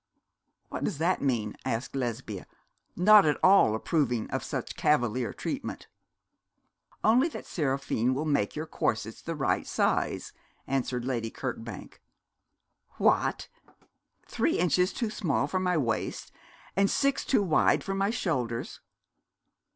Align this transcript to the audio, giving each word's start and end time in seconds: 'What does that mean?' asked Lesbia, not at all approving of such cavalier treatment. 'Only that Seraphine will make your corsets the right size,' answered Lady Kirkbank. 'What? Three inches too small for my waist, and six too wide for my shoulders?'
'What 0.69 0.83
does 0.83 0.97
that 0.97 1.21
mean?' 1.21 1.55
asked 1.63 1.95
Lesbia, 1.95 2.47
not 2.95 3.23
at 3.23 3.37
all 3.43 3.75
approving 3.75 4.27
of 4.31 4.43
such 4.43 4.75
cavalier 4.75 5.31
treatment. 5.31 5.89
'Only 7.03 7.27
that 7.27 7.45
Seraphine 7.45 8.15
will 8.15 8.25
make 8.25 8.55
your 8.55 8.65
corsets 8.65 9.21
the 9.21 9.35
right 9.35 9.67
size,' 9.67 10.33
answered 10.65 11.05
Lady 11.05 11.29
Kirkbank. 11.29 12.01
'What? 12.97 13.47
Three 14.25 14.57
inches 14.57 14.91
too 14.91 15.11
small 15.11 15.45
for 15.45 15.59
my 15.59 15.77
waist, 15.77 16.31
and 16.75 16.89
six 16.89 17.23
too 17.23 17.43
wide 17.43 17.83
for 17.83 17.93
my 17.93 18.09
shoulders?' 18.09 18.79